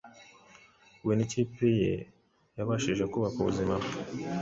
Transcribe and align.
we 1.05 1.13
n'ikipe 1.17 1.67
ye 1.81 1.93
yabashije 2.57 3.03
kubaka 3.11 3.37
ubuzima 3.43 3.73
bwe 3.81 3.97